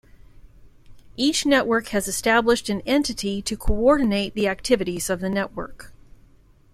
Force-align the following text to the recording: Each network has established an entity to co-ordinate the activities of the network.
Each 1.15 1.45
network 1.45 1.89
has 1.89 2.07
established 2.07 2.69
an 2.69 2.81
entity 2.87 3.39
to 3.43 3.55
co-ordinate 3.55 4.33
the 4.33 4.47
activities 4.47 5.11
of 5.11 5.19
the 5.19 5.29
network. 5.29 5.93